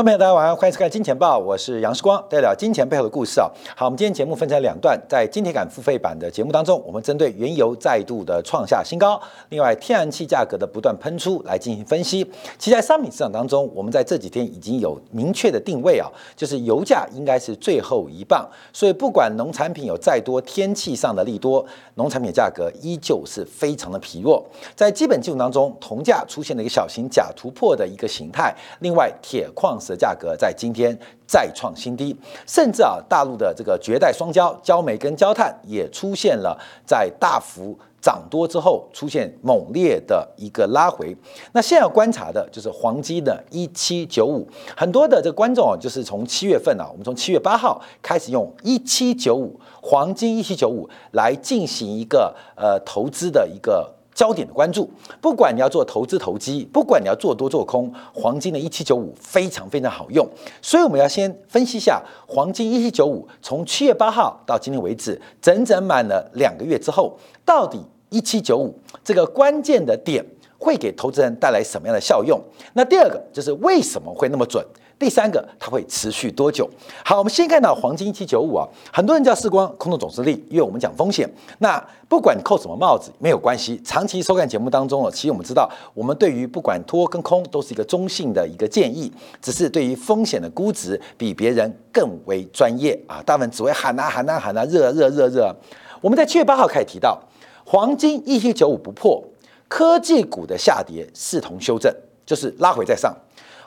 [0.00, 3.46] 观众朋友，大家晚上好，欢迎收看《金钱报》，我是杨世光，带聊金钱背后的故事啊。
[3.76, 12.24] 好，我们今天节目分成两段，在金铁杆付费版的节目当中，我们针对原油再度的创下新高，另外天然气价格的不断喷出来进行分析。
[12.56, 21.62] 其实在商品市场当中，我们在这几天已经有明确的定位啊，就是油价应该是最后一棒，所以不管农产品有再多天气上的利多，
[21.96, 24.42] 农产品价格依旧是非常的疲弱。
[24.74, 29.78] 在基本技术当中，铜价出现了一个小型假突破的一个形态，另外铁矿。
[29.90, 41.14] 的价格在今天再创新低，甚至啊，大陆的这个绝代双焦焦煤跟焦炭也出现了在大幅涨多之后出现猛烈的一个拉回。
[41.52, 53.92] 那现在要观察的就是黄金的一七九五，很多的这个观众啊，就是从七月份啊，我们从七月八号开始用一七九五黄金一七九五来进行一个呃投资的一个。
[54.14, 60.28] 焦点的关注，不管你要做投资投机，不管你要做多做空，黄金的一七九五非常非常好用。
[60.60, 70.24] 所以我们要先分析一下黄金一七九五，从七月八号到今天为止，整整满了两个月之后，到底一七九五这个关键的点
[70.58, 72.38] 会给投资人带来什么样的效用？
[72.74, 74.64] 那第二个就是为什么会那么准？
[75.00, 76.68] 第三个，它会持续多久？
[77.02, 81.26] 好，我们先看到黄金一七九五啊，很多人叫世光空头总司令，因为我们讲风险。
[81.60, 83.80] 那不管扣什么帽子，没有关系。
[83.82, 93.22] 长期收看节目当中啊，其实我们知道，我们对于不管多跟空都是一个中性的一个建议，只是对于风险的估值比别人更为专业啊。
[93.24, 95.56] 大部分只会喊啊喊啊喊啊，热热热热。
[96.02, 97.18] 我们在七月八号开始提到，
[97.64, 99.24] 黄金一七九五不破，
[99.66, 101.90] 科技股的下跌视同修正，
[102.26, 103.16] 就是拉回再上。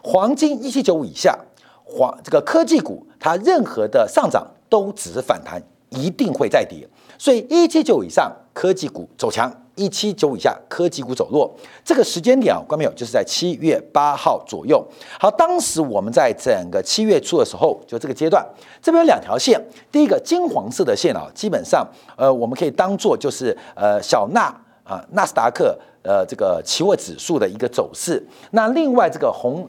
[0.04, 1.38] 黄金一七九五以下，
[1.86, 6.86] 黄这个科技股它任何的上涨都只是反弹，一定会再跌。
[7.18, 11.50] 所以一七九以上科技股走强，一七九以下科技股走弱。
[11.86, 14.86] 这个时间点啊，观众朋友就是在七月八号左右。
[15.18, 18.46] 好，当时我们在整个七月初的时候，就这个阶段，
[18.81, 19.58] 这边有两条线，
[19.90, 21.88] 第一个金黄色的线啊，基本上
[22.18, 24.53] 呃我们可以当做就是呃小纳
[24.84, 28.22] 啊纳斯达克呃这个期货指数的一个走势。
[28.52, 29.66] 那另外这个红。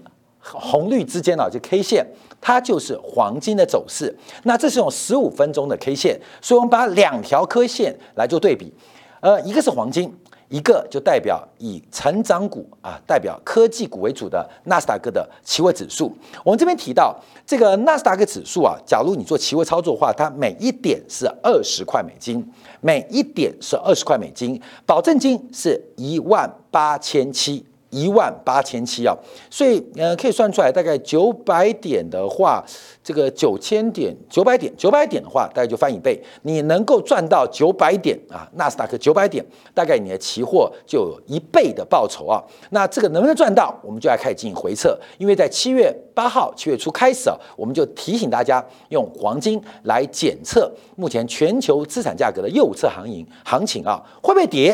[0.53, 2.07] 红绿之间呢，就 K 线，
[2.41, 4.15] 它就是黄金的走势。
[4.43, 8.73] 那这是用十五分钟的 K 线，所以我们把两条 K 线来做对比。
[9.21, 10.15] 呃，一个是黄金，
[10.51, 16.15] 一个就代表以成长股啊，代表科技股为主的纳斯达克的期货指数。
[16.45, 22.47] 我们这边提到这个纳斯达克指数啊，假如你做期货操作的话，它每一点是二十块美金，
[22.83, 27.65] 每一点是二十块美金，保证金是一万八千七。
[27.95, 29.17] 一万八千七啊，
[29.49, 32.65] 所以呃可以算出来，大概九百点的话，
[33.05, 36.21] 这个九千点九百点九百点的话，大概就翻一倍。
[36.43, 42.43] 你能够赚到九百点啊，纳斯达克九百点，大概你的期货就有一倍的报酬啊。
[42.71, 44.99] 那这个能不能赚到，我们就要开始进行回测。
[45.19, 54.73] 因为在七月八号七月初开始啊，我们就提醒大家用黄金来检测目前全球资产价格的右侧行情行情啊，会不会跌，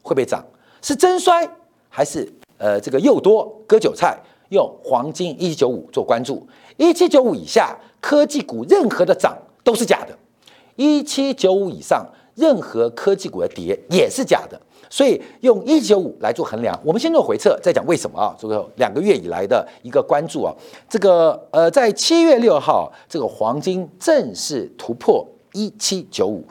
[0.00, 0.42] 会不会涨，
[0.80, 1.46] 是真衰
[1.90, 2.32] 还是？
[2.62, 4.16] 呃，这个又多割韭菜，
[4.50, 6.46] 用黄金一七九五做关注，
[6.76, 10.16] 一七九五以下科技股任何的涨都是假的，
[10.76, 12.06] 一七九五以上
[12.36, 16.78] 任何科技股的跌也是假的，所以用一九五来做衡量。
[16.84, 18.32] 我们先做回测，再讲为什么啊？
[18.38, 20.54] 这个两个月以来的一个关注啊，
[20.88, 26.44] 这个呃，在七月六号，这个黄金正式突破一七九五。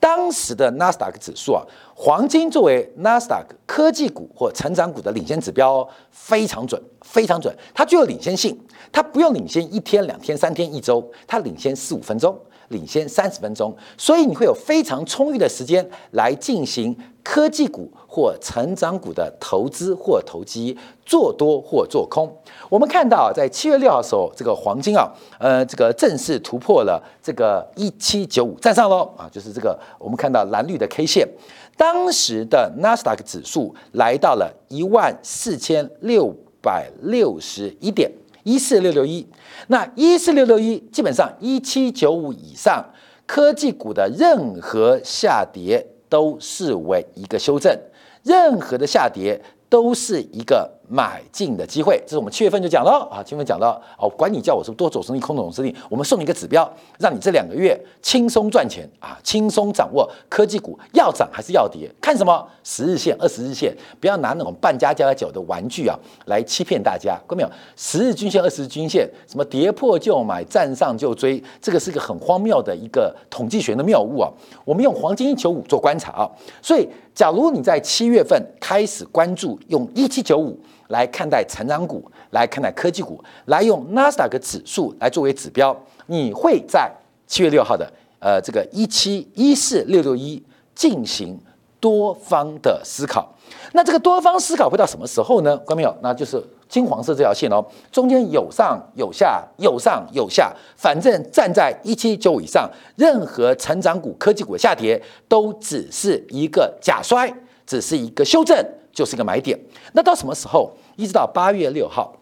[0.00, 1.62] 当时的纳斯达克指数啊，
[1.94, 7.54] 黄金作为纳斯达克科技股或成长股的领先指标，非常准，非常准。
[7.74, 8.58] 它具有领先性，
[8.92, 12.38] 它不用领先一天、两天、三天、一周，它领先四五分钟。
[12.68, 22.30] 领先三十分钟，所以你会有非常充裕的时间来进行科技股或成长股的投资或投机，做多或做空。
[22.68, 31.28] 我们看到在七月六号的时候，这个黄金啊，呃，这个正式突破了这个一七九五，站上喽啊，就是这个我们看到蓝绿的 K 线，
[31.76, 38.10] 当时的纳斯达克指数来到了一万四千六百六十一点。
[38.44, 39.26] 一四六六一，
[39.66, 42.84] 那一四六六一基本上一七九五以上，
[43.26, 47.78] 科技股的任何下跌都视为一个修正，
[48.22, 50.77] 任何的下跌都是一个。
[50.88, 56.68] 买进的机会，这是我们七月份就讲了啊，七月份讲到哦，管你叫我是多走生意、空头生意，我们送你一个指标，
[56.98, 58.88] 让你这两个月轻松赚钱。
[59.00, 62.46] 啊，轻松掌握科技股要涨还是要跌，看什么？
[62.64, 67.50] 十日线、二十日线，不要拿那种半加加九的玩具啊来欺骗大家，看到没有？
[67.76, 74.30] 十日均线、二十日均线，什么跌破就买，站上就追，这个是个很荒谬的一个统计学的谬误啊。
[74.64, 76.30] 我们用黄金一九五做观察啊，
[76.60, 76.88] 所以
[77.18, 80.56] 假如你在七月份开始关注用一七九五。
[80.86, 86.90] 来看待成长股，来看待科技股，来用纳斯达克指数来作为指标，你会在
[87.26, 87.86] 七月六号的
[88.20, 90.42] 呃这个一七一四六六一
[90.74, 91.38] 进行
[91.78, 93.28] 多方的思考。
[93.74, 95.54] 那这个多方思考会到什么时候呢？
[95.58, 107.32] 观众朋友，那就是金黄色这条线哦，中间有上有下，有上有下，反正站在一七九五以上，任何成长股、科技股的下跌都只是一个假摔，
[107.66, 108.56] 只是一个修正，
[108.92, 109.58] 就是一个买点。
[109.92, 110.70] 那到什么时候？
[110.96, 112.12] 一直到八月六号。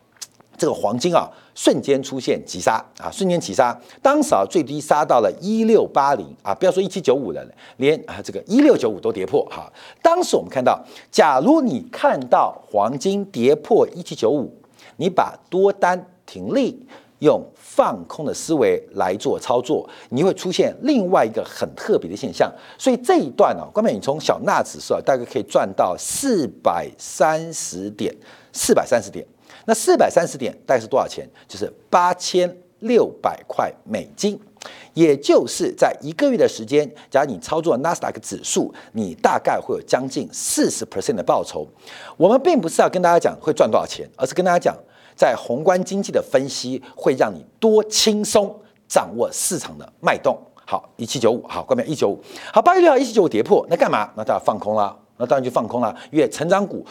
[0.58, 9.70] 这个黄金啊，瞬间出现急杀啊，瞬间急杀，当时啊最低杀到了一六八零啊，不要说一七九五了，连啊这个一六九五都跌破哈。
[10.02, 14.52] 当时我们看到，假如你看到黄金跌破一七九五，
[14.96, 16.86] 你把多单停利，
[17.20, 22.50] 用放空的思维来做操作，你会出现另外一个很特别的现象。
[22.78, 28.14] 所以这一段啊，关美你从小纳指数啊，大概可以赚到四百三十点，
[28.52, 29.26] 四百三十点。
[29.66, 31.28] 那四百三十点大概是多少钱？
[31.46, 32.48] 就是八千
[32.80, 34.38] 六百块美金，
[34.94, 41.66] 也就是在一个月的时间，假如你操作纳斯达克指数，你大概会有将近四十 percent 的报酬。
[42.16, 44.76] 我们并不是要跟大家讲会赚多少钱，而是跟大家讲，
[45.16, 48.54] 在宏观经济的分析会让你多轻松
[48.86, 50.38] 掌握市场的脉动。
[50.64, 52.22] 好，一七九五，好，关闭一九五，
[52.52, 54.10] 好，八月六号一七九五跌破，那干嘛？
[54.16, 56.86] 那当然放空了，那当然就放空了，因为成长股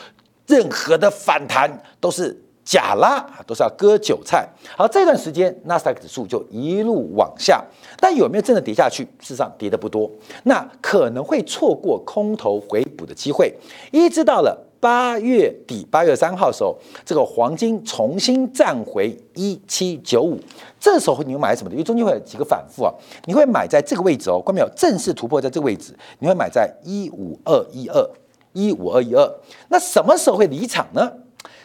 [0.47, 1.71] 任何的反弹
[2.01, 2.41] 都是。
[2.65, 4.49] 假拉都是要割韭菜。
[4.75, 7.63] 好，这段时间纳斯达克指数就一路往下，
[7.99, 9.03] 但有没有真的跌下去？
[9.19, 10.09] 事实上跌的不多，
[10.43, 13.53] 那可能会错过空头回补的机会。
[13.91, 16.75] 一直到了八月底，八月三号的时候，
[17.05, 20.39] 这个黄金重新站回一七九五，
[20.79, 21.75] 这时候你会买什么的？
[21.75, 22.91] 因为中间会有几个反复啊，
[23.25, 24.69] 你会买在这个位置哦，看到没有？
[24.75, 28.09] 正式突破在这个位置，你会买在一五二一二
[28.53, 29.31] 一五二一二。
[29.69, 31.11] 那什么时候会离场呢？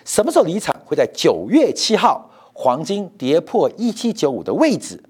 [0.05, 0.75] 什么时候离场？
[0.85, 5.01] 会在九月七号，黄金跌破一七九五的位置，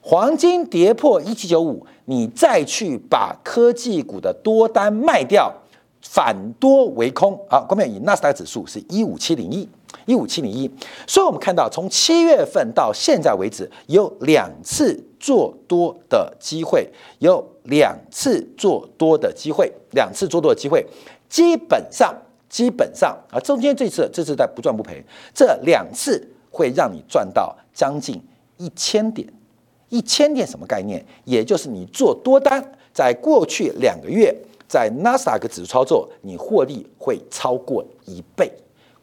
[0.00, 5.52] 黄金跌破一七九五，你再去把科技股的多单卖掉，
[6.00, 7.60] 反多为空啊！
[7.60, 9.68] 关面以纳斯达克指数是一五七零一，
[10.04, 10.70] 一五七零一，
[11.06, 20.86] 所以我们看到从七月份到现在为止，有两次做多的机会，有两次做多的机会，两次做多的机会，
[21.28, 22.14] 基本上。
[22.48, 25.04] 基本上啊，中间这次这次在不赚不赔，
[25.34, 28.22] 这两次会让你赚到将近
[28.56, 29.26] 一千点，
[29.88, 31.04] 一千点什么概念？
[31.24, 32.62] 也就是你做多单，
[32.92, 34.34] 在过去两个月
[34.68, 38.50] 在纳斯达克指数操作，你获利会超过一倍，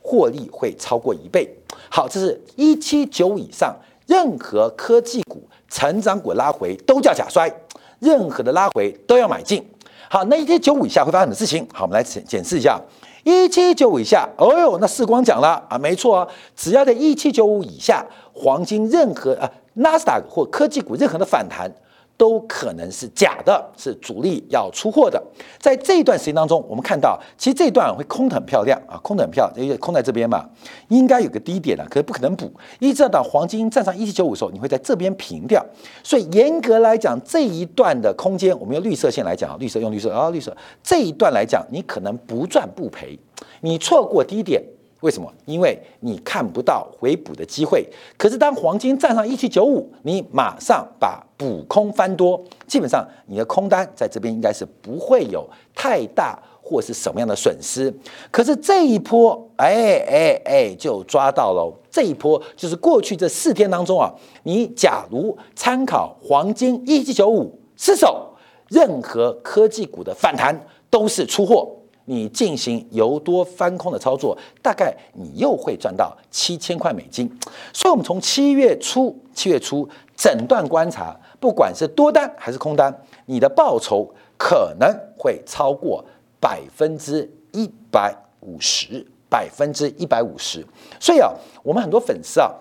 [0.01, 1.50] 获利会超过一倍。
[1.89, 3.75] 好，这是一七九五以上，
[4.07, 7.51] 任何科技股、成长股拉回都叫假摔，
[8.00, 9.63] 任何的拉回都要买进。
[10.10, 11.68] 好，那一七九五以下会发生什么事情？
[11.74, 12.81] 好，我们来检检视一下。
[13.24, 21.72] 一七九五以下，哦哟，那世光讲了啊，没错啊，只要在一七九五以下，黄金任何啊纳斯达克或科技股任何的反弹。
[22.15, 25.21] 都可能是假的，是主力要出货的。
[25.60, 30.48] 在这一段时间当中，我们看到，其实这一段会空的很漂亮啊，空的很漂亮，因为空在这边嘛，
[30.89, 32.51] 应该有个低点的，可是不可能补。
[32.79, 35.65] 一直到黄金站上一七九五的时候，你会在这边平掉。
[36.03, 43.20] 所以严格来讲，这一段的空间，我们用绿色线来讲，绿色用绿色啊，绿色这一段来讲，你可能不赚不赔，
[43.62, 44.62] 你错过低点。
[45.03, 45.29] 为什么？
[45.45, 47.86] 因为你看不到回补的机会。
[48.17, 55.45] 可是当黄金站上一七九五，你马上把补空翻多，基本上你的空单在这边应该是不会有
[55.75, 57.93] 太大或是什么样的损失。
[58.31, 61.69] 可是这一波，哎哎哎，就抓到了。
[61.91, 64.10] 这一波就是过去这四天当中啊，
[64.43, 68.33] 你假如参考黄金一七九五失守，
[68.69, 71.69] 任何科技股的反弹都是出货。
[72.05, 77.29] 你进行由多翻空的操作，大概你又会赚到七千块美金。
[77.74, 82.93] 所以，我们从七月初，七月初整段观察，不管是多单还是空单，
[83.25, 86.03] 你的报酬可能会超过
[86.39, 90.65] 百分之一百五十，百分之一百五十。
[91.00, 91.31] 所以啊，
[91.63, 92.51] 我们很多粉丝啊，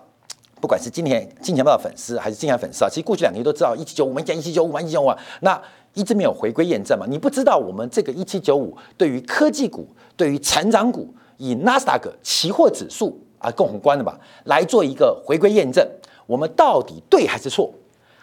[0.61, 5.61] 不管是今年金钱豹的粉丝，还是金钱粉丝啊，其实过去两年都知道一七九五，我们讲一七九五，一七九五，那。
[5.95, 7.07] 一直没有回归验证嘛？
[7.09, 15.87] 你不知道我们这个一七九五对于科技股、对于成长股，以纳斯达克期货指数啊更宏观的吧，来做一个回归验证，
[16.27, 17.73] 我们到底对还是错，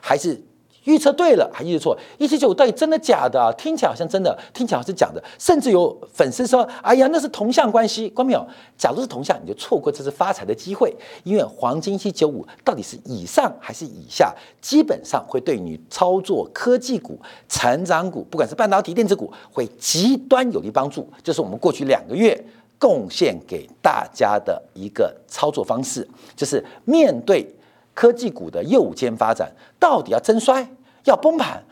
[0.02, 0.42] 还是？
[0.90, 2.00] 预测对了还预测错？
[2.18, 3.54] 一七九五到底真的假的？
[3.54, 5.24] 听起来好像真的，听起来好像假的。
[5.38, 8.44] 甚至有粉丝说：“哎呀，那是同向关系。”关没有？
[8.76, 10.92] 假如是同向，你就错过这次发财的机会。
[11.24, 21.08] 因为黄金一七九五到底是以上还是以下，基本上会对你操作科技股、成长股，不管是半导体、电子股，会极端有利帮助。
[21.24, 22.44] 这是我们过去两个月
[22.80, 27.48] 贡献给大家的一个操作方式，就是面对
[27.94, 30.66] 科技股的右肩发展，到底要增衰
[31.06, 31.64] 要崩盘？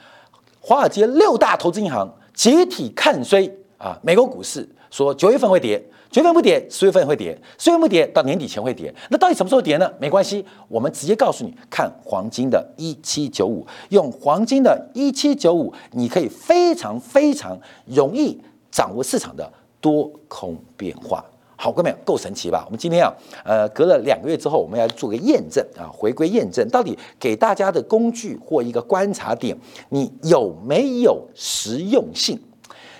[0.59, 5.83] 华尔街六大投资银行集体看衰啊，美国股市说九月份会跌。
[6.09, 8.93] 九月份不跌，十月份会跌，十月份不跌，到年底前会跌。
[9.09, 9.91] 那到底什么时候跌呢？
[9.99, 18.41] 没关系，我们直接告诉你，看黄金的一七九五，用黄金的一七九五，你可以非常非常容易
[18.71, 21.23] 掌握市场的多空变化。
[21.57, 22.63] 好，各位够神奇吧？
[22.65, 23.11] 我们今天啊，
[23.43, 29.57] 呃，隔了两个月之后，我们要做个验证啊，回归验证，到底给大家的工具或一个观察点，
[29.89, 32.39] 你有没有实用性？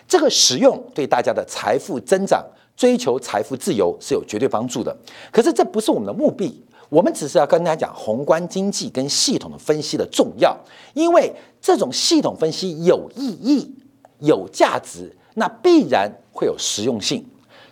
[0.07, 2.43] 这个实用对大家的财富增长。
[2.75, 4.95] 追求财富自由是有绝对帮助的，
[5.31, 6.63] 可是这不是我们的目的。
[6.89, 10.55] 我们只是要跟大家讲宏观经济跟系统的分析的重要，
[10.93, 13.73] 因为这种系统分析有意义、
[14.19, 17.25] 有价值，那必然会有实用性。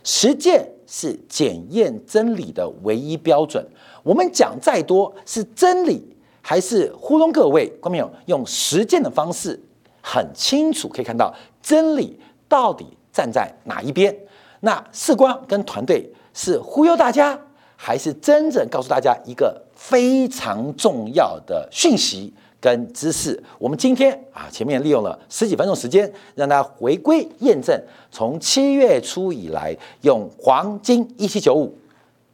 [0.03, 3.65] 实践是检验真理的唯一标准。
[4.03, 7.67] 我们讲再多是真理，还是糊弄各位？
[7.81, 9.59] 观众朋友，用实践的方式
[10.01, 14.15] 很清楚可以看到真理到底站在哪一边。
[14.61, 17.39] 那世光跟团队是忽悠大家，
[17.75, 22.33] 还是真正告诉大家一个非常重要的讯息
[22.65, 23.39] 跟知识？
[23.59, 27.79] 我们今天啊，前面利用了十几分钟时间，让大家回归验证，
[28.09, 31.77] 从七月初以来，用黄金一七九五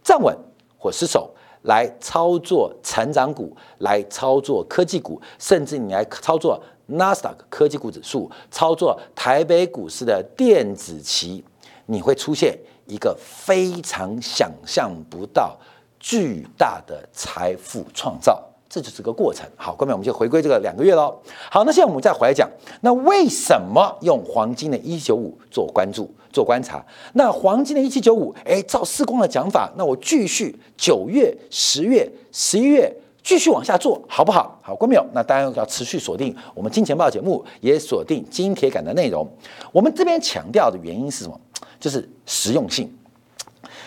[0.01, 0.33] 站稳
[0.77, 1.29] 或失守
[1.63, 11.43] 来操作成长股，来操作科技股，甚至你来操作纳斯达克科技股指数，操作台北股市的电子期。
[11.87, 15.57] 你会出现一个非常想象不到
[15.99, 18.41] 巨大的财富创造，
[18.71, 19.45] 这就是个过程。
[19.57, 21.13] 好，各位，我们就回归这个两个月喽。
[21.49, 22.49] 好，那现在我们再回来讲，
[22.79, 26.81] 那为什么用黄金的一九五做关注、做观察？
[27.15, 32.95] 那黄金的一七九五，哎，照四光的讲法，那我继续九月、十月、十一月。
[33.23, 34.57] 继续往下做好不好？
[34.63, 35.05] 好，关没有？
[35.13, 39.29] 那当然要持续锁定我们金钱报节目，也锁定金铁杆的内容。
[39.71, 41.39] 我们这边强调的原因是什么？
[41.79, 42.91] 就是实用性。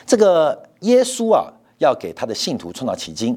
[0.07, 3.37] 这个耶稣啊，要给他的信徒创造奇经，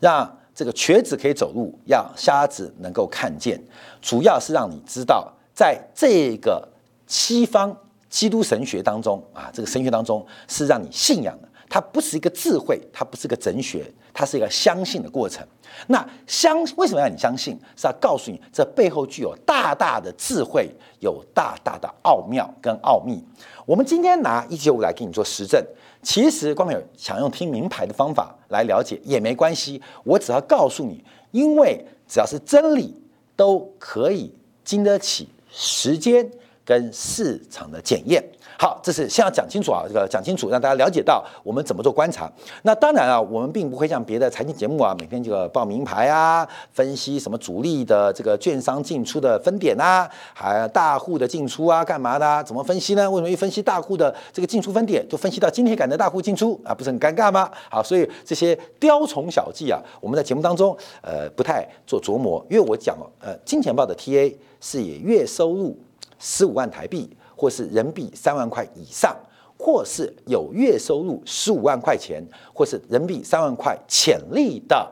[0.00, 3.62] 让这个瘸子可以走路，让瞎子能够看见，
[4.02, 6.68] 主要是让你知道，在这个
[7.06, 7.72] 西方
[8.10, 11.48] 基督神学当中啊，这个神学当中是让你信仰的。
[11.70, 15.46] 它不是一个智慧，它不是一个哲学，它是一个相信的过程。
[15.86, 17.56] 那相为什么要你相信？
[17.76, 23.22] 是要告诉你这背后具有大大的智慧，有大大的奥妙跟奥秘。
[23.64, 25.64] 我们今天拿一九五来给你做实证，
[26.02, 29.82] 其实光有想用听名牌的方法来了解也没关系。
[30.04, 32.94] 我只要告诉你，因为只要是真理，
[33.36, 34.32] 都可以
[34.64, 36.30] 经得起时间
[36.64, 38.24] 跟市场的检验。
[38.60, 42.28] 好，这是先要讲清楚啊，这个讲清楚，让大家了解到我们怎么做观察。
[42.62, 52.42] 那当然啊，我们并不会像别的财经节目啊，每天就报名牌啊，分析什么主力的这个券商进出的分点啊，还大户的进出啊，干嘛的？
[52.42, 53.08] 怎么分析呢？
[53.08, 57.48] 为什么一分析大户的这个进出分点，就分析到今天赶的大户进出啊，不是很尴尬吗？
[57.70, 65.78] 好，所以这些雕虫小技啊，我们在节目当中呃不太做琢磨，因为我讲呃金钱豹的 TA 是以月收入
[66.18, 67.08] 十五万台币。
[67.38, 69.16] 或是人民币三万块以上，
[69.56, 72.20] 或是有月收入十五万块钱，
[72.52, 74.90] 或是人民币三万块潜力的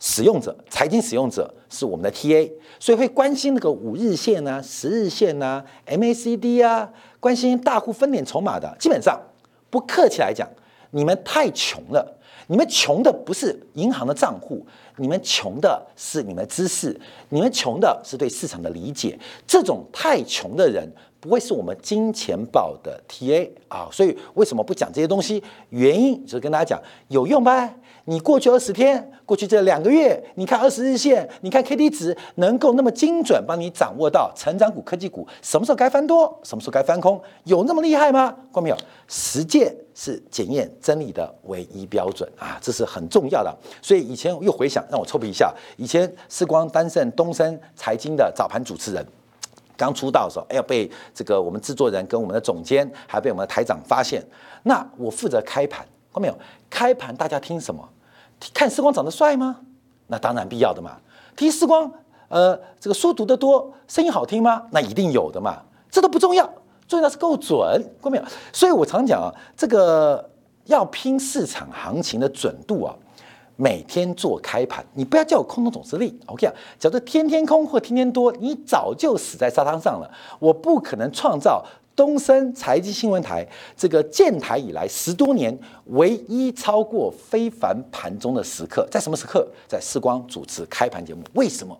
[0.00, 2.50] 使用者，财经使用者是我们的 TA，
[2.80, 9.20] 所以会关心那个五日线呐、十日线呐、MACD 啊，关心大户分点筹码的，基本上
[9.68, 10.48] 不客气来讲，
[10.92, 16.98] 你们太穷了，你们穷的不是银行的账户，你们穷的是你们知识，
[17.28, 20.90] 你们穷的是对市场的理解，这种太穷的人。
[21.24, 25.42] 不会是我们金钱豹的 TA 啊，所以为什么不讲这些东西？
[25.70, 27.74] 原因就是跟大家讲有用吧？
[28.04, 38.36] 你过去二十天，过去这两个月，你看二十日线，你看 K D 值，能够那么精准帮你掌握到成长股、科技股什么时候该翻多，什么时候该翻空，有那么厉害吗？
[38.52, 38.76] 看没有？
[39.08, 43.56] 实践是检验真理的唯一标准啊，这是很重要的。
[43.80, 49.02] 所以以前又回想，让我臭屁一下，以前世光担任东森财经的早盘主持人。
[49.76, 54.24] 刚出道的时候，哎呀，被这个我们制作人跟我们的总监，还被我们的台长发现。
[54.62, 56.38] 那我负责开盘，看没有？
[56.70, 57.88] 开盘大家听什么？
[58.52, 59.60] 看时光长得帅吗？
[60.06, 60.98] 那当然必要的嘛。
[61.36, 61.90] 听时光，
[62.28, 64.62] 呃，这个书读得多，声音好听吗？
[64.70, 65.62] 那一定有的嘛。
[65.90, 66.44] 这都不重要，
[66.88, 68.24] 重要的是够准，看没有？
[68.52, 70.28] 所以我常讲啊，这个
[70.64, 72.94] 要拼市场行情的准度啊。
[73.56, 76.52] 每天做开盘，你不要叫我空头总司令，OK 啊？
[76.78, 80.10] 假如天天空或天天多，你早就死在沙滩上了。
[80.38, 83.46] 我不可能创造东森财经新闻台
[83.76, 85.56] 这个建台以来十多年
[85.86, 89.46] 唯一超过非凡盘中的时刻，在什么时刻？
[89.68, 91.22] 在世光主持开盘节目。
[91.34, 91.78] 为什么？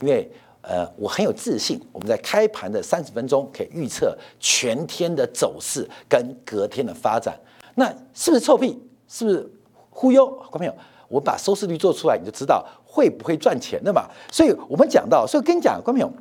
[0.00, 0.30] 因为
[0.62, 7.36] 呃，我很有自信，我们在开盘的三十分钟可以预测全天的走势跟隔天的发展。
[7.74, 8.78] 那是不是臭屁？
[9.08, 9.50] 是不是
[9.88, 10.26] 忽悠？
[10.26, 10.74] 观众朋友，
[11.08, 14.04] 我把收视率做出来，你就知道会不会赚钱的嘛。
[14.30, 16.12] 所以我们讲到，所以跟你讲，观众朋友，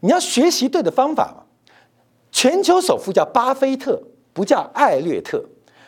[0.00, 1.44] 你要学习对的方法嘛。
[2.30, 4.00] 全球首富叫巴菲特，
[4.32, 5.42] 不叫艾略特。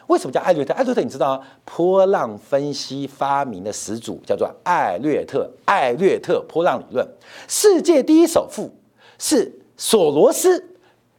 [0.06, 0.72] 为什么叫艾略特？
[0.74, 1.46] 艾略特你知道吗？
[1.64, 7.06] 波浪分析发明的始祖叫做艾略特，艾略特波浪理论。
[7.46, 8.70] 世界第一首富
[9.18, 10.64] 是索罗斯，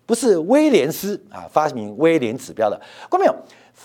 [0.06, 2.78] 不是威廉斯啊，发明威廉指标的。
[3.10, 3.36] 看到没有？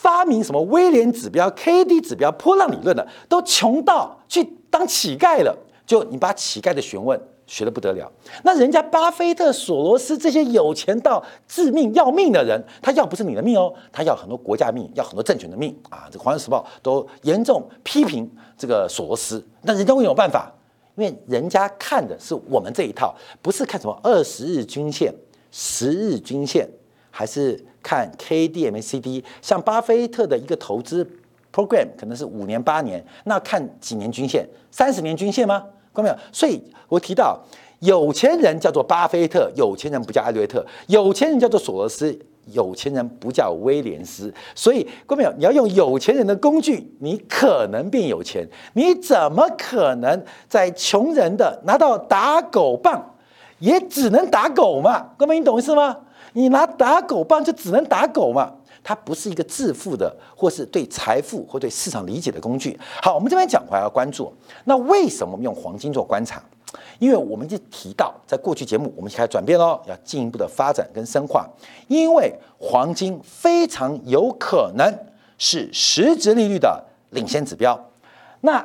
[0.06, 5.52] 发明什么威廉指标、K D 指标、波浪理论的，都穷到去当乞丐了。
[5.84, 7.20] 就你把乞丐的学问。
[7.48, 8.10] 学的不得了，
[8.42, 16.08] 那人家巴菲特、索罗斯这些有钱到致命要命的人，他要不是你的命哦，他要很多国家命，要很多政权的命啊！
[16.10, 20.52] 这《华尔街时报》都严重批评这个索罗斯，那人家有办法？
[20.96, 25.14] 因为人家看的是我们这一套，不是看什么二十日均线、
[25.52, 26.68] 十日均线，
[27.16, 29.24] 还是看 K D M C D，。
[29.40, 31.02] 像巴菲特的一个投资
[31.50, 34.46] program 可能是五年、八年，那看几年均线？
[34.70, 35.64] 三十年均线吗？
[35.94, 36.16] 看到没有？
[36.30, 37.40] 所以我提到
[37.78, 42.14] 有钱人叫做巴菲特，有钱人不叫艾略特，有钱人叫做索罗斯，
[42.52, 44.30] 有钱人不叫威廉斯。
[44.54, 45.32] 所以各位没有？
[45.38, 48.46] 你要用有钱人的工具，你可能变有钱。
[48.74, 53.14] 你怎么可能在穷人的拿到打狗棒，
[53.58, 55.12] 也只能打狗嘛？
[55.16, 55.96] 哥们，你懂意思吗？
[56.36, 58.52] 你拿打狗棒就只能打狗嘛？
[58.84, 62.78] 它不是一个致富的，或是对财富或对市场理解的工具。
[63.02, 64.30] 好，我们这边讲回来要关注，
[64.64, 66.42] 那为什么我们用黄金做观察？
[66.98, 71.48] 因为我们就提到，在过去节目我们开始转变喽，要进一步的发展跟深化。
[71.88, 74.94] 因为黄金非常有可能
[75.38, 77.82] 是实质利率的领先指标。
[78.42, 78.64] 那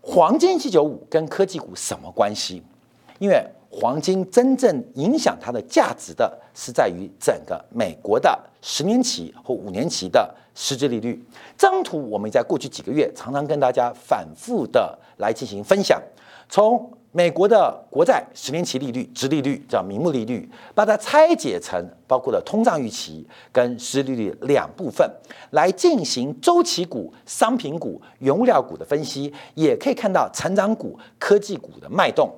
[0.00, 2.60] 黄金七九五跟科技股什么关系？
[3.20, 11.24] 因为黄金真正影响它的价值的是在于整个美国的十年期或五年期的实质利率。
[11.56, 16.00] 这张图我们在过去几个月常常跟大家反复的来进行分享。
[16.50, 25.10] 从美国的国债十年期利率、直利率叫名目利率，把它拆解成包括了通胀预期跟实质利率两部分
[25.50, 32.30] 来进行周期股、商品股、原物料股的分析，也可以看到成长股、科技股的脉动。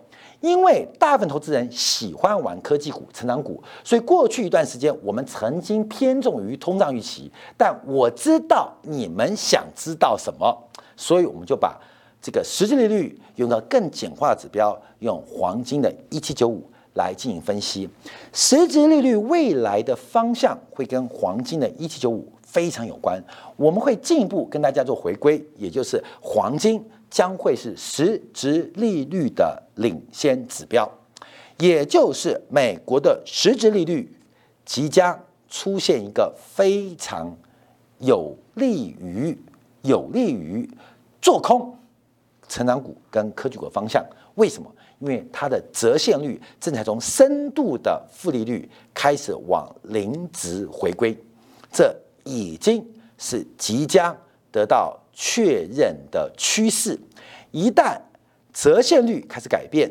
[0.44, 7.32] 因为大部分投资人喜欢玩科技股、成长股，所以过去一段时间我们曾经偏重于通胀预期。
[7.56, 10.54] 但我知道你们想知道什么，
[10.98, 11.80] 所以我们就把
[12.20, 17.88] 这个实际利率用到更简化的指标，用黄金的一七九五来进行分析。
[18.34, 23.18] 实际利率未来的方向会跟黄金的一七九五非常有关。
[23.56, 26.84] 我们会进一步跟大家做回归，也就是黄金。
[27.10, 30.90] 将会是实质利率的领先指标，
[31.58, 34.12] 也就是美国的实质利率
[34.64, 37.36] 即将出现一个非常
[37.98, 39.38] 有利于
[39.82, 40.68] 有利于
[41.22, 41.76] 做空
[42.48, 44.04] 成长股跟科技股方向。
[44.34, 44.68] 为什么？
[44.98, 51.16] 因为它的折现率正在从深度的负利率开始往零值回归，
[51.70, 52.84] 这已经
[53.18, 54.16] 是即将
[54.50, 54.98] 得到。
[55.14, 56.98] 确认的趋势，
[57.52, 57.98] 一旦
[58.52, 59.90] 折现率开始改变，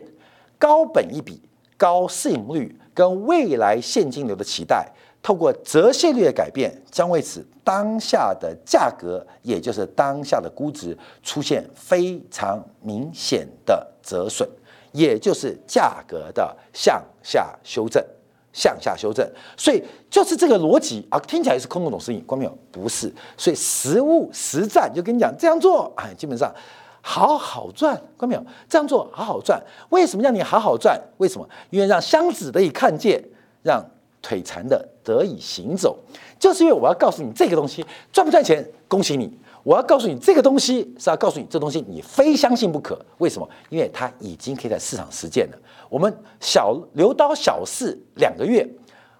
[0.59, 1.41] 高本一比、
[1.77, 14.47] 高市盈率跟未来现金流的期待，透过折现率的改变，将会使当下的价格，也就是当下的估值出现非常明显的折损，
[14.91, 18.03] 也就是价格的向下修正。
[18.53, 22.57] 向下修正，所以就是这个逻辑啊，听起来是空洞懂事意，关没有？
[22.71, 26.53] 不是，所以实物实战就跟你讲这样做，哎，基本上
[27.01, 28.45] 好好赚，关没有？
[28.69, 31.01] 这样做好好赚，为什么让你好好赚？
[31.17, 31.49] 为什么？
[31.71, 33.21] 因为让箱子得以看见，
[33.63, 33.83] 让
[34.21, 35.97] 腿残的得以行走，
[36.39, 39.35] 就是因为我要告诉你这个东西赚不赚钱，恭喜你。
[39.63, 42.99] 我要告诉你，这个东西是要告诉你，这东西你非相信不可。
[43.19, 43.49] 为什么？
[43.69, 45.57] 因为它已经可以在市场实践了。
[45.89, 48.67] 我们小留刀小试两个月，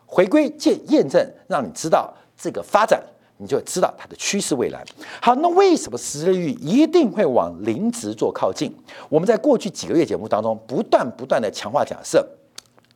[0.06, 3.02] 回归见验证，让你知道这个发展，
[3.38, 4.84] 你就知道它的趋势未来。
[5.22, 8.76] 好，那为什么实利率一定会往零值做靠近？
[9.08, 12.28] 我们在过去几个月节目当中，不断不断的强化假设，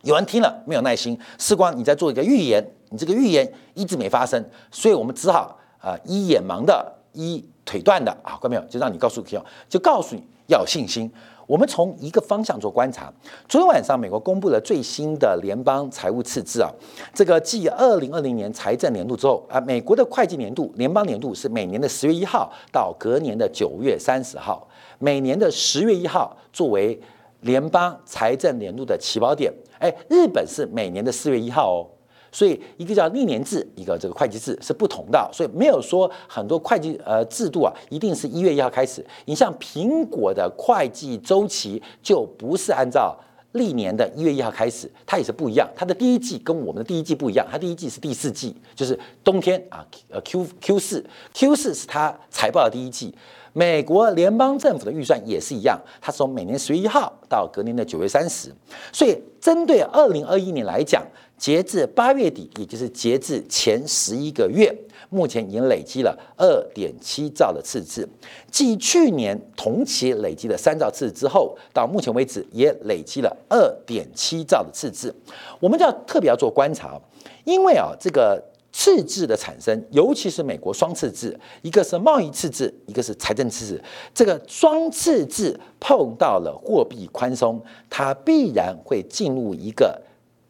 [0.01, 6.95] 有人听了没有耐心，时光你在做一个预言，你这个预言一直没发生，所以我们只好啊一眼盲的。
[7.17, 8.61] 一腿断的啊，看到没有？
[8.69, 11.11] 就让你告诉朋友，就告诉你要有信心。
[11.47, 13.11] 我们从一个方向做观察。
[13.47, 16.69] 昨天晚上，美国公布了最新的联邦财务赤字啊，
[17.13, 24.67] 这个继二零二零年财政年度之后啊，美国的会计年度联邦年度是每年的十月一号到隔年的九月三十号，
[24.99, 26.99] 每年的十月一号作为
[27.41, 29.51] 联邦财政年度的起跑点。
[29.79, 31.87] 哎，日本是每年的四月一号哦。
[32.31, 39.05] 所以一个叫历年制，一个这个会计制是不同的，所以没有说很多会计呃制度啊，一定是一月一号开始。
[39.25, 43.17] 你像苹果的会计周期就不是按照
[43.53, 45.67] 历年的一月一号开始，它也是不一样。
[45.75, 53.15] 它的第一季跟我们的第一季不一样，它第一季是第四季，就是冬天啊，呃 Q Q 四 Q 四是它财报的第一季。
[53.53, 58.53] 美国联邦政府的预算也是一样，它从每年十月一号到隔年的九月三十。
[58.91, 61.03] 所以针对二零二一年来讲。
[61.37, 64.75] 截至八月底，也就是截至前十一个月，
[65.09, 68.09] 目前已经累积了二点七兆的赤字，
[68.49, 75.13] 继去年同期累积了三兆赤字之后，到目前为止也累积了二点七兆的赤字。
[75.59, 76.99] 我们就要特别要做观察，
[77.45, 90.01] 因为啊，这个赤字的产生，尤其是美国双赤字，一个是贸易赤字，一个是财政赤字，这个双赤字碰到了货币宽松，它必然会进入一个。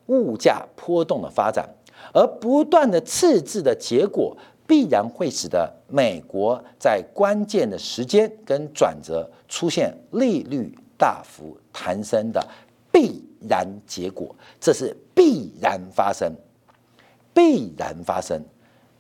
[0.07, 1.69] 物价波动的发展，
[2.13, 12.45] 而不断的赤字的结果，必然会使得美国在关键的时间跟转折出现利率大幅弹升的
[12.91, 16.31] 必然结果，这是必然发生，
[17.33, 18.41] 必然发生，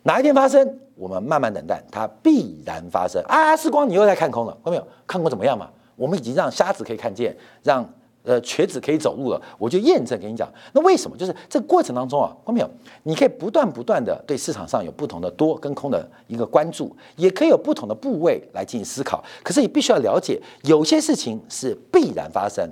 [0.03, 0.79] 哪一天发生？
[0.95, 3.21] 我们慢慢等待，它必然发生。
[3.27, 4.87] 啊，时光，你又在看空了，看到没有？
[5.05, 5.69] 看空怎么样嘛？
[5.95, 7.87] 我们已经让瞎子可以看见，让。
[8.27, 10.51] 呃，瘸子可以走路了，我就验证给你讲。
[10.73, 11.15] 那为什么？
[11.15, 12.69] 就是这个过程当中啊，看到没有？
[13.03, 19.23] 你可以不断不断的对市场上有不同的多跟空的一个关注，也可以有不同的部位来进行思考。
[19.41, 22.69] 可是你必须要了解，有些事情是必然发生，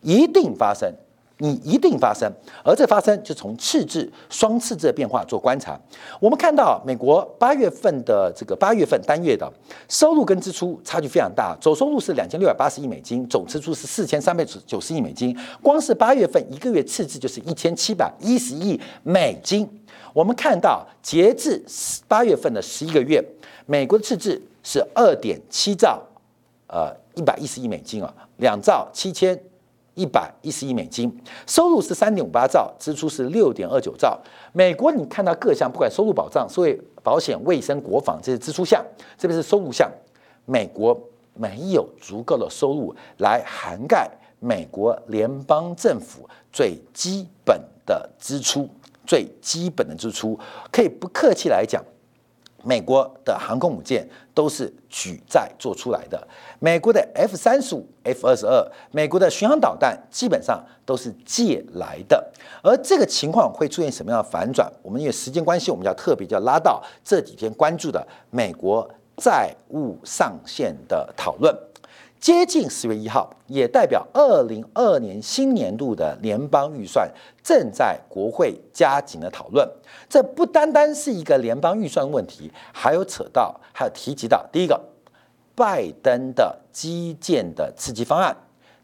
[0.00, 0.90] 一定发生。
[1.38, 5.78] 你一定发生，而这发生就从赤字、双赤字的变化做观察。
[6.20, 9.52] 我们看到美国八月份的这个八月份单月的
[9.88, 15.36] 收入跟支出差距非常大，总收入是两千六百八十亿美金，总支出是四千三百九十亿美金。
[15.60, 19.68] 光是八月份一个月赤字就是一千七百一十亿美金。
[20.12, 21.60] 我们看到截至
[22.06, 23.20] 八月份的十一个月，
[23.66, 26.00] 美国的赤字是二点七兆，
[26.68, 29.36] 呃，一百一十亿美金啊，两兆七千。
[29.94, 31.14] 一百一十亿美金，
[31.46, 34.20] 收入是三点五八兆，支出是六点二九兆。
[34.52, 38.84] 美国你看到各项，不管收入保障、社会保险、卫生、国防，这些支出项，
[39.16, 39.90] 这边是收入项。
[40.46, 40.98] 美国
[41.34, 48.68] 没有足够的收入来涵盖美国联邦政府最基本的支出，
[49.06, 50.38] 最基本的支出，
[50.70, 51.82] 可以不客气来讲。
[52.64, 56.26] 美国的航空母舰都是举债做出来的，
[56.58, 62.32] 美国的 F 三十五、F 二十二，美国的巡航导弹基本上都是借来的。
[62.62, 64.72] 而这个情况会出现什么样的反转？
[64.82, 71.54] 我们因为时间关系，我们要特别要拉到这几天关注的美国债务上限的讨论。
[72.24, 77.06] 接近十月一号，也代表二零二年新年度的联邦预算
[77.42, 79.68] 正在国会加紧的讨论。
[80.08, 84.80] 这不单单是一个联邦预算问题，还有扯到，还有提及到第一个，
[85.54, 88.34] 拜登的基建的刺激方案；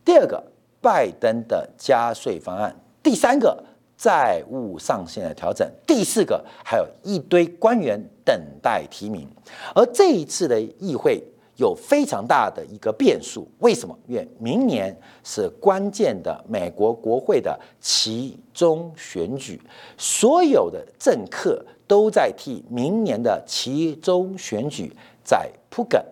[0.05, 0.44] 第二个，
[0.83, 2.70] 拜登的加税方案；
[3.03, 3.64] 第三个，
[3.96, 9.26] 债务上限的调整；第四个，还有一堆官员等待提名。
[9.74, 11.24] 而这一次的议会。
[11.61, 13.96] 有非常大的一个变数，为什么？
[14.07, 19.61] 因为明年是关键的美国国会的其中选举，
[19.99, 24.90] 所有的政客都在替明年的其中选举
[25.23, 26.03] 在铺梗，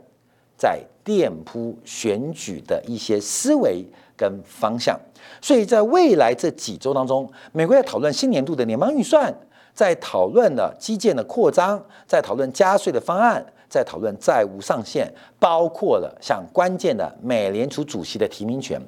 [0.55, 3.83] 在垫铺选举的一些思维
[4.15, 5.01] 跟方向。
[5.41, 9.35] 所以在未来这几周当中，美国在讨论新年度的联邦预算，
[9.79, 13.47] 在讨论了基建的扩张，在讨论加税的方案。
[13.69, 15.07] 在讨论债务上限，
[15.39, 18.81] 包括了像关键的美联储主席的提名权。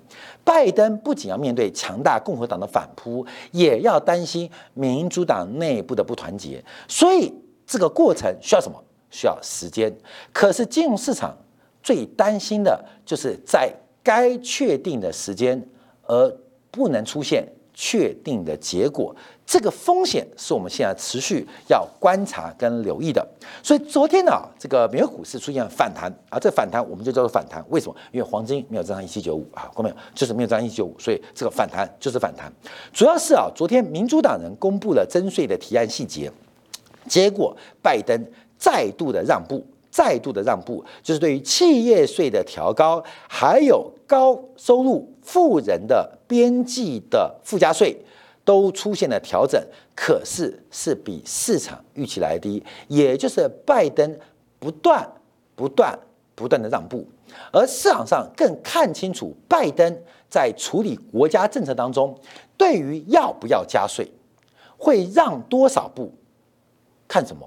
[0.42, 6.64] 拜登不仅要面对强大共和党的反扑，也要担心民主党内部的不团结。
[6.88, 7.30] 所以
[7.66, 8.82] 这个过程需要什么？
[9.10, 9.94] 需要时间。
[10.32, 11.36] 可是金融市场
[11.82, 13.70] 最担心的就是在
[14.02, 15.62] 该确定的时间，
[16.06, 16.34] 而
[16.70, 17.46] 不能出现
[17.80, 19.16] 确定的结果。
[19.46, 23.26] 这个风险是我们现在持续要观察跟留意的。
[23.62, 27.64] 所以昨天呢，这个美国股市出现反弹啊，这反弹我们就叫做反弹。
[27.70, 27.96] 为什么？
[28.12, 29.96] 因为黄金没有站上一七九五啊，看到没有？
[30.14, 32.52] 就是没有站上一七九五，所以这个反弹就是反弹。
[32.92, 36.30] 主要是啊，昨天民主党人公布了征税的提案细节，
[37.08, 38.24] 结果拜登
[38.58, 47.96] 再度的让步，再度的让步，就是对于企业税的调高，还有高收入富人的边际的附加税
[48.44, 49.60] 都出现了调整，
[49.94, 54.18] 可是是比市场预期来低，也就是拜登
[54.58, 55.06] 不断
[55.54, 55.98] 不断
[56.34, 57.06] 不断的让步，
[57.52, 62.16] 而市场上更看清楚拜登在处理国家政策当中，
[62.56, 64.10] 对于要不要加税，
[64.78, 66.14] 会让多少步，
[67.06, 67.46] 看什么？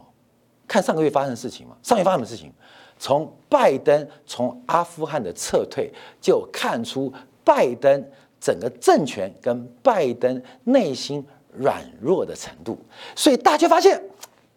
[0.67, 1.76] 看上个月发生的事情嘛？
[1.84, 2.52] 上月发生的事情，
[2.97, 7.12] 从拜登从阿富汗的撤退就看出
[7.43, 8.04] 拜登
[8.39, 12.78] 整个政权跟拜登内心软弱的程度，
[13.15, 14.02] 所以大家发现，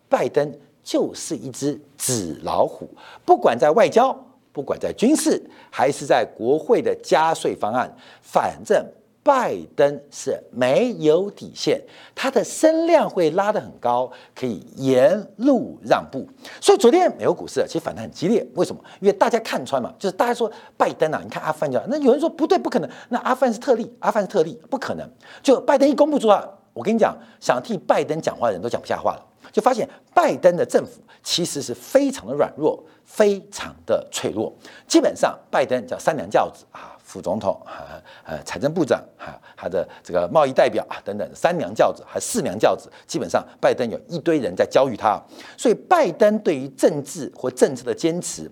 [0.09, 2.89] 拜登就是一只纸老虎，
[3.25, 4.17] 不管在外交，
[4.53, 7.93] 不管在军事，还是在国会的加税方案，
[8.23, 8.85] 反正。
[9.27, 11.83] 拜登是没有底线，
[12.15, 16.25] 他的声量会拉得很高，可以沿路让步。
[16.61, 18.81] 所以昨天美国股市其实反弹很激烈，为什么？
[19.01, 25.05] 因为大家看穿嘛，就是大家说拜登啊，你看阿富汗就那有人说不对，不可能，那阿富汗是特例，阿富汗是特例，不可能。
[25.43, 26.41] 就拜登一公布出来，
[26.73, 34.53] 我跟你讲，想替拜登讲话的人都讲不下话了，就发现拜登的政府其实是非常的软弱，非常的脆弱。
[34.87, 36.93] 基本上，拜登叫三娘教子啊。
[37.07, 45.17] 副总统啊，呃，财政部长哈，他的这个贸易代表啊，等等，三娘教子还四娘教子，基本上拜登有一堆人在教育他，
[45.57, 48.51] 所以拜登对于政治或政策的坚持，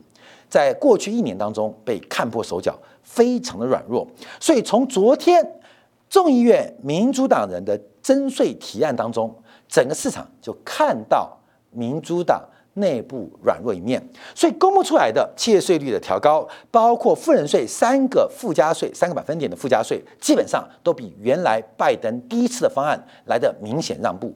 [0.48, 4.06] 在过去一年当中被看破手脚，非常的软弱。
[4.38, 5.44] 所以从昨天
[6.08, 9.34] 众议院民主党人的征税提案当中，
[9.68, 11.38] 整个市场就看到
[11.70, 12.42] 民主党。
[12.76, 24.34] 内部软弱一面，所以公布出来的企业税率的调高，包括富人税三个附加税三个百分点的附加税，基本上都比原来拜登第一次的方案来的明显让步。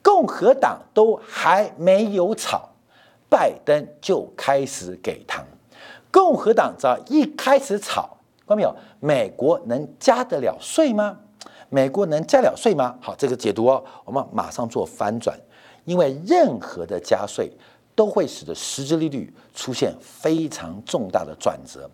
[0.00, 2.70] 共和党都还没有吵，
[3.28, 5.44] 拜登就开始给糖。
[6.12, 8.72] 共和党只要一开始吵，看到没有？
[9.00, 11.18] 美国能加得了税吗？
[11.72, 12.94] 美国能加了税吗？
[13.00, 15.36] 好，这个解读哦，我们马上做翻转，
[15.86, 17.50] 因为任何的加税。
[17.94, 21.88] 都会使得实质利率出现非常重大的转折，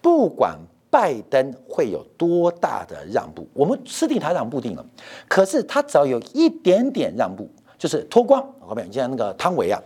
[0.00, 4.84] 不管拜登会有多大的让步，我们吃定他让步定了。
[5.28, 9.78] 可是他只要有一点点让步，就是脱光，后面就像那个汤唯啊，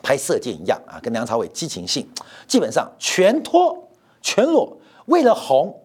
[0.00, 2.08] 拍射箭一样啊，跟梁朝伟激情戏，
[2.46, 3.76] 基本上全脱
[4.22, 5.76] 全裸，为了红，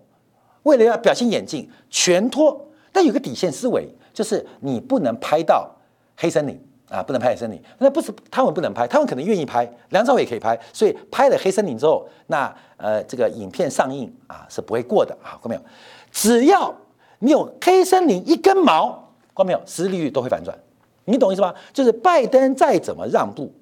[0.61, 2.68] 为了要表现眼镜，全脱。
[2.91, 5.69] 但有个底线思维，就是你不能拍到
[6.17, 6.59] 黑森林。
[6.89, 15.61] 啊，不能拍黑森林，那不是他们不能拍，他们可能愿意拍，梁朝伟也可以拍，所以拍了黑森林之后，那呃这个影片上映啊是不会过的啊，看到没有？
[16.11, 16.73] 只要
[17.19, 19.61] 你有黑森林一根毛，看到没有？
[19.67, 20.57] 实质利率都会反转，
[21.05, 21.53] 你懂意思吗？
[21.71, 23.53] 就是拜登再怎么让步，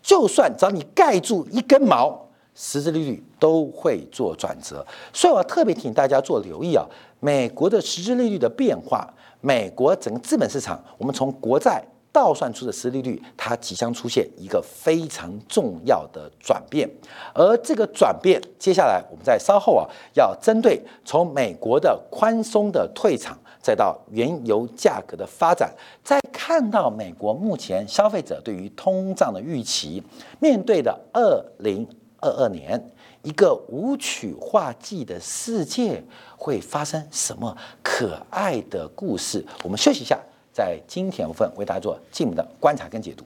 [0.00, 4.86] 就算只要你盖住一根毛，实质利率都会做转折。
[5.12, 6.84] 所以我特别提醒大家做留意啊，
[7.20, 11.82] 美国的实质利率的变化，美国整个资本市场，我们从国债。
[12.12, 16.90] 倒算出的实利率，它即将出现一个非常重要的转变，
[17.32, 30.02] 而这个转变，接下来我们在稍后啊，要针对从美国的宽松的退场，再到原油价格的发展，再看到美国目前消费者对于通胀的预期，
[30.40, 31.86] 面对的二零
[32.20, 32.90] 二二年
[33.22, 36.02] 一个舞曲化剂的世界，
[36.36, 39.44] 会发生什么可爱的故事？
[39.62, 40.18] 我们休息一下。
[40.52, 43.24] 在今天部分为大家做进一步的观察跟解读。